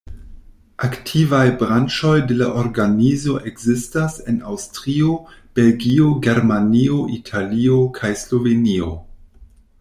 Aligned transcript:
Aktivaj 0.85 1.41
branĉoj 1.59 2.13
de 2.31 2.37
la 2.39 2.47
organizo 2.61 3.35
ekzistas 3.51 4.17
en 4.33 4.41
Aŭstrio, 4.53 5.13
Belgio, 5.61 6.09
Germanio, 6.29 6.99
Italio 7.21 7.79
kaj 8.01 8.13
Slovenio. 8.25 8.91